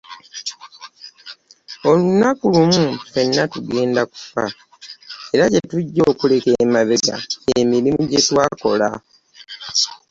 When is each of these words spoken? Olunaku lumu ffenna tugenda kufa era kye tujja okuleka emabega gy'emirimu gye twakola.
Olunaku 1.89 2.45
lumu 2.53 2.83
ffenna 3.01 3.43
tugenda 3.53 4.01
kufa 4.11 4.45
era 5.33 5.45
kye 5.51 5.61
tujja 5.69 6.03
okuleka 6.11 6.49
emabega 6.63 7.15
gy'emirimu 7.45 8.01
gye 8.09 8.21
twakola. 8.27 8.89